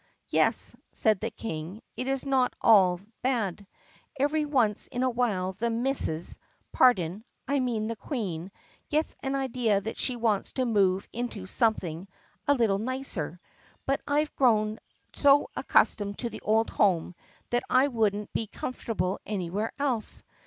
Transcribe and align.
"Yes," 0.29 0.75
said 0.91 1.19
the 1.19 1.29
King, 1.29 1.79
"it 1.95 2.07
is 2.07 2.25
not 2.25 2.53
at 2.53 2.57
all 2.61 2.99
bad. 3.21 3.67
Every 4.19 4.45
once 4.45 4.87
in 4.87 5.03
a 5.03 5.09
while 5.11 5.51
the 5.51 5.69
missis— 5.69 6.39
pardon, 6.73 7.23
I 7.47 7.59
mean 7.59 7.85
the 7.85 7.95
Queen— 7.95 8.51
gets 8.89 9.15
an 9.21 9.35
idea 9.35 9.79
that 9.79 9.97
she 9.97 10.15
wants 10.15 10.53
to 10.53 10.65
move 10.65 11.07
into 11.13 11.45
something 11.45 12.07
a 12.47 12.55
little 12.55 12.79
nicer, 12.79 13.39
but 13.85 14.01
I 14.07 14.23
've 14.25 14.35
grown 14.35 14.79
so 15.13 15.51
accustomed 15.55 16.17
to 16.17 16.31
the 16.31 16.41
old 16.41 16.71
home 16.71 17.13
that 17.51 17.61
I 17.69 17.87
would 17.87 18.15
n't 18.15 18.33
be 18.33 18.47
com 18.47 18.73
fortable 18.73 19.19
anywhere 19.27 19.71
else. 19.77 20.23